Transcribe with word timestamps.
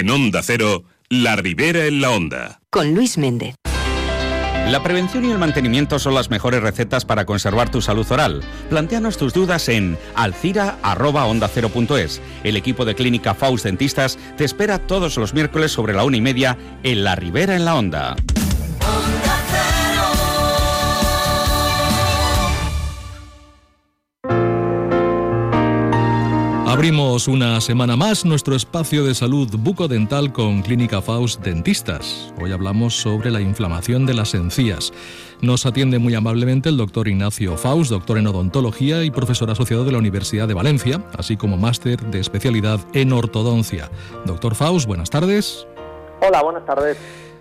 En 0.00 0.08
Onda 0.08 0.40
Cero, 0.42 0.84
La 1.10 1.36
Ribera 1.36 1.84
en 1.84 2.00
la 2.00 2.10
Onda. 2.10 2.62
Con 2.70 2.94
Luis 2.94 3.18
Méndez. 3.18 3.54
La 4.66 4.82
prevención 4.82 5.26
y 5.26 5.30
el 5.30 5.36
mantenimiento 5.36 5.98
son 5.98 6.14
las 6.14 6.30
mejores 6.30 6.62
recetas 6.62 7.04
para 7.04 7.26
conservar 7.26 7.70
tu 7.70 7.82
salud 7.82 8.10
oral. 8.10 8.42
Plantéanos 8.70 9.18
tus 9.18 9.34
dudas 9.34 9.68
en 9.68 9.98
alcira.onda0.es. 10.14 12.22
El 12.44 12.56
equipo 12.56 12.86
de 12.86 12.94
Clínica 12.94 13.34
Faust 13.34 13.66
Dentistas 13.66 14.18
te 14.38 14.46
espera 14.46 14.78
todos 14.78 15.18
los 15.18 15.34
miércoles 15.34 15.70
sobre 15.70 15.92
la 15.92 16.04
una 16.04 16.16
y 16.16 16.22
media 16.22 16.56
en 16.82 17.04
La 17.04 17.14
Ribera 17.14 17.54
en 17.54 17.66
la 17.66 17.74
Onda. 17.74 18.16
Abrimos 26.80 27.28
una 27.28 27.60
semana 27.60 27.94
más 27.94 28.24
nuestro 28.24 28.56
espacio 28.56 29.04
de 29.04 29.14
salud 29.14 29.50
bucodental 29.58 30.32
con 30.32 30.62
Clínica 30.62 31.02
Faust 31.02 31.42
Dentistas. 31.42 32.32
Hoy 32.40 32.52
hablamos 32.52 32.94
sobre 32.94 33.30
la 33.30 33.42
inflamación 33.42 34.06
de 34.06 34.14
las 34.14 34.32
encías. 34.32 34.90
Nos 35.42 35.66
atiende 35.66 35.98
muy 35.98 36.14
amablemente 36.14 36.70
el 36.70 36.78
doctor 36.78 37.06
Ignacio 37.06 37.58
Faust, 37.58 37.90
doctor 37.90 38.16
en 38.16 38.28
odontología 38.28 39.04
y 39.04 39.10
profesor 39.10 39.50
asociado 39.50 39.84
de 39.84 39.92
la 39.92 39.98
Universidad 39.98 40.48
de 40.48 40.54
Valencia, 40.54 41.04
así 41.18 41.36
como 41.36 41.58
máster 41.58 42.00
de 42.00 42.18
especialidad 42.18 42.80
en 42.94 43.12
ortodoncia. 43.12 43.90
Doctor 44.24 44.54
Faust, 44.54 44.86
buenas 44.86 45.10
tardes. 45.10 45.66
Hola, 46.26 46.42
buenas 46.42 46.64
tardes. 46.64 46.96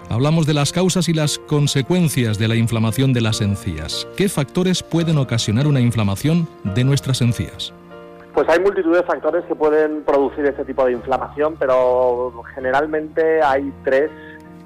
Hablamos 0.09 0.47
de 0.47 0.53
las 0.53 0.73
causas 0.73 1.07
y 1.07 1.13
las 1.13 1.39
consecuencias 1.39 2.39
de 2.39 2.49
la 2.49 2.57
inflamación 2.57 3.13
de 3.13 3.21
las 3.21 3.39
encías. 3.39 4.05
¿Qué 4.17 4.27
factores 4.27 4.83
pueden 4.83 5.17
ocasionar 5.17 5.65
una 5.65 5.79
inflamación 5.79 6.45
de 6.65 6.83
nuestras 6.83 7.21
encías? 7.21 7.73
Pues 8.33 8.47
hay 8.47 8.59
multitud 8.59 8.95
de 8.95 9.03
factores 9.03 9.43
que 9.45 9.55
pueden 9.55 10.03
producir 10.03 10.45
este 10.45 10.63
tipo 10.63 10.85
de 10.85 10.93
inflamación, 10.93 11.55
pero 11.59 12.43
generalmente 12.53 13.41
hay 13.41 13.73
tres 13.83 14.11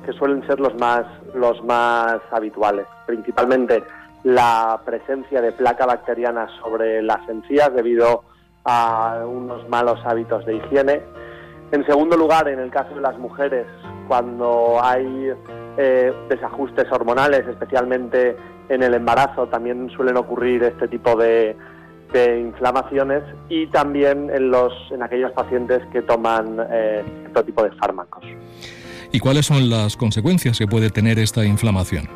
que 0.05 0.11
suelen 0.13 0.45
ser 0.45 0.59
los 0.59 0.75
más, 0.75 1.05
los 1.33 1.63
más 1.63 2.19
habituales. 2.31 2.85
Principalmente 3.05 3.83
la 4.23 4.81
presencia 4.85 5.41
de 5.41 5.51
placa 5.51 5.85
bacteriana 5.85 6.47
sobre 6.61 7.01
las 7.01 7.27
encías 7.29 7.73
debido 7.73 8.23
a 8.65 9.23
unos 9.25 9.67
malos 9.69 9.99
hábitos 10.05 10.45
de 10.45 10.55
higiene. 10.55 11.01
En 11.71 11.85
segundo 11.85 12.17
lugar, 12.17 12.47
en 12.47 12.59
el 12.59 12.69
caso 12.69 12.93
de 12.95 13.01
las 13.01 13.17
mujeres, 13.17 13.65
cuando 14.07 14.79
hay 14.81 15.33
eh, 15.77 16.13
desajustes 16.29 16.91
hormonales, 16.91 17.47
especialmente 17.47 18.37
en 18.69 18.83
el 18.83 18.93
embarazo, 18.93 19.47
también 19.47 19.89
suelen 19.89 20.17
ocurrir 20.17 20.63
este 20.63 20.87
tipo 20.87 21.15
de, 21.15 21.57
de 22.13 22.39
inflamaciones 22.39 23.23
y 23.49 23.67
también 23.67 24.29
en, 24.29 24.51
los, 24.51 24.71
en 24.91 25.03
aquellos 25.03 25.31
pacientes 25.31 25.81
que 25.91 26.01
toman 26.03 26.57
eh, 26.71 27.03
tipo 27.45 27.63
de 27.63 27.71
fármacos. 27.71 28.23
¿Y 29.11 29.19
cuáles 29.19 29.45
son 29.45 29.69
las 29.69 29.97
consecuencias 29.97 30.57
que 30.57 30.67
puede 30.67 30.89
tener 30.89 31.19
esta 31.19 31.43
inflamación? 31.43 32.07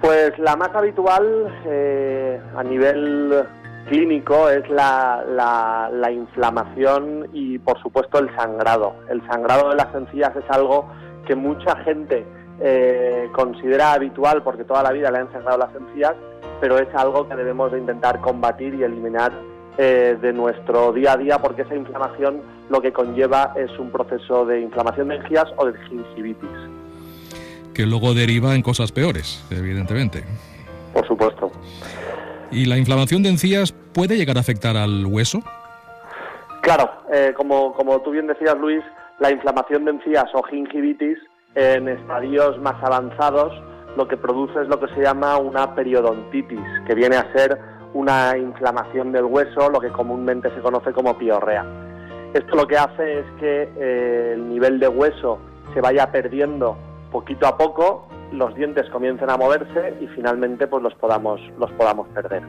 Pues 0.00 0.38
la 0.38 0.56
más 0.56 0.74
habitual 0.74 1.52
eh, 1.66 2.40
a 2.56 2.62
nivel 2.62 3.44
clínico 3.88 4.48
es 4.48 4.68
la, 4.68 5.24
la, 5.28 5.90
la, 5.92 6.10
inflamación 6.10 7.28
y 7.32 7.58
por 7.58 7.80
supuesto 7.80 8.18
el 8.18 8.34
sangrado. 8.36 8.94
El 9.08 9.24
sangrado 9.28 9.70
de 9.70 9.76
las 9.76 9.94
encías 9.94 10.34
es 10.36 10.44
algo 10.48 10.88
que 11.26 11.34
mucha 11.34 11.76
gente 11.84 12.24
eh, 12.60 13.28
considera 13.32 13.92
habitual 13.92 14.42
porque 14.42 14.64
toda 14.64 14.82
la 14.82 14.92
vida 14.92 15.10
le 15.10 15.18
han 15.18 15.32
sangrado 15.32 15.58
las 15.58 15.74
encías, 15.74 16.14
pero 16.60 16.78
es 16.78 16.88
algo 16.94 17.28
que 17.28 17.34
debemos 17.34 17.72
de 17.72 17.78
intentar 17.78 18.20
combatir 18.20 18.74
y 18.74 18.82
eliminar 18.82 19.32
eh, 19.78 20.16
de 20.20 20.32
nuestro 20.32 20.92
día 20.92 21.12
a 21.12 21.16
día 21.16 21.38
porque 21.38 21.62
esa 21.62 21.74
inflamación 21.74 22.40
lo 22.70 22.80
que 22.80 22.92
conlleva 22.92 23.52
es 23.56 23.70
un 23.78 23.90
proceso 23.90 24.46
de 24.46 24.60
inflamación 24.60 25.08
de 25.08 25.16
encías 25.16 25.44
o 25.56 25.66
de 25.66 25.78
gingivitis. 25.88 26.48
Que 27.74 27.84
luego 27.84 28.14
deriva 28.14 28.54
en 28.54 28.62
cosas 28.62 28.90
peores, 28.90 29.44
evidentemente. 29.50 30.24
Por 30.94 31.06
supuesto. 31.06 31.52
¿Y 32.50 32.64
la 32.64 32.78
inflamación 32.78 33.22
de 33.22 33.28
encías 33.28 33.72
puede 33.92 34.16
llegar 34.16 34.38
a 34.38 34.40
afectar 34.40 34.78
al 34.78 35.04
hueso? 35.04 35.42
Claro, 36.62 36.90
eh, 37.12 37.34
como, 37.36 37.74
como 37.74 38.00
tú 38.00 38.12
bien 38.12 38.26
decías 38.26 38.56
Luis, 38.58 38.82
la 39.18 39.30
inflamación 39.30 39.84
de 39.84 39.90
encías 39.90 40.24
o 40.32 40.42
gingivitis 40.42 41.18
en 41.56 41.88
estadios 41.88 42.58
más 42.60 42.76
avanzados 42.82 43.52
lo 43.96 44.06
que 44.06 44.16
produce 44.16 44.60
es 44.60 44.68
lo 44.68 44.78
que 44.78 44.94
se 44.94 45.00
llama 45.00 45.38
una 45.38 45.74
periodontitis, 45.74 46.60
que 46.86 46.94
viene 46.94 47.16
a 47.16 47.32
ser 47.32 47.58
una 47.94 48.36
inflamación 48.36 49.10
del 49.10 49.24
hueso, 49.24 49.70
lo 49.70 49.80
que 49.80 49.88
comúnmente 49.88 50.54
se 50.54 50.60
conoce 50.60 50.92
como 50.92 51.16
piorrea. 51.16 51.64
Esto 52.34 52.56
lo 52.56 52.66
que 52.66 52.76
hace 52.76 53.20
es 53.20 53.26
que 53.40 53.70
eh, 53.78 54.32
el 54.34 54.50
nivel 54.50 54.78
de 54.78 54.88
hueso 54.88 55.38
se 55.72 55.80
vaya 55.80 56.12
perdiendo 56.12 56.76
poquito 57.10 57.46
a 57.46 57.56
poco, 57.56 58.06
los 58.32 58.54
dientes 58.54 58.90
comiencen 58.90 59.30
a 59.30 59.38
moverse 59.38 59.94
y 60.00 60.06
finalmente 60.08 60.66
pues 60.66 60.82
los 60.82 60.94
podamos, 60.96 61.40
los 61.58 61.70
podamos 61.72 62.06
perder, 62.08 62.42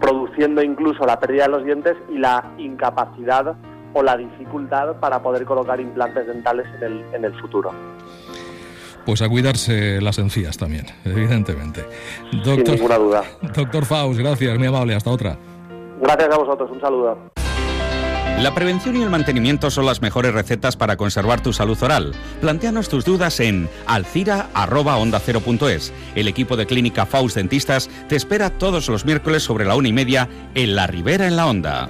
produciendo 0.00 0.62
incluso 0.62 1.06
la 1.06 1.18
pérdida 1.18 1.44
de 1.44 1.50
los 1.50 1.64
dientes 1.64 1.96
y 2.10 2.18
la 2.18 2.52
incapacidad 2.58 3.54
o 3.94 4.02
la 4.02 4.18
dificultad 4.18 4.96
para 5.00 5.22
poder 5.22 5.46
colocar 5.46 5.80
implantes 5.80 6.26
dentales 6.26 6.66
en 6.76 6.82
el, 6.82 7.04
en 7.14 7.24
el 7.24 7.40
futuro. 7.40 7.70
Pues 9.06 9.22
a 9.22 9.28
cuidarse 9.28 10.00
las 10.00 10.18
encías 10.18 10.56
también, 10.56 10.86
evidentemente. 11.04 11.84
Doctor, 12.32 12.64
Sin 12.64 12.74
ninguna 12.74 12.96
duda. 12.96 13.24
Doctor 13.54 13.84
Faust, 13.84 14.18
gracias, 14.18 14.58
muy 14.58 14.66
amable, 14.66 14.94
hasta 14.94 15.10
otra. 15.10 15.36
Gracias 16.00 16.30
a 16.32 16.38
vosotros, 16.38 16.70
un 16.70 16.80
saludo. 16.80 17.18
La 18.40 18.52
prevención 18.52 18.96
y 18.96 19.02
el 19.02 19.10
mantenimiento 19.10 19.70
son 19.70 19.86
las 19.86 20.02
mejores 20.02 20.34
recetas 20.34 20.76
para 20.76 20.96
conservar 20.96 21.40
tu 21.40 21.52
salud 21.52 21.80
oral. 21.82 22.12
Plantéanos 22.40 22.88
tus 22.88 23.04
dudas 23.04 23.38
en 23.38 23.68
alcira.onda0.es. 23.86 25.92
El 26.16 26.26
equipo 26.26 26.56
de 26.56 26.66
Clínica 26.66 27.06
Faust 27.06 27.36
Dentistas 27.36 27.88
te 28.08 28.16
espera 28.16 28.50
todos 28.50 28.88
los 28.88 29.04
miércoles 29.04 29.44
sobre 29.44 29.64
la 29.64 29.76
una 29.76 29.88
y 29.88 29.92
media 29.92 30.28
en 30.54 30.74
La 30.74 30.88
Ribera 30.88 31.28
en 31.28 31.36
la 31.36 31.46
Onda. 31.46 31.86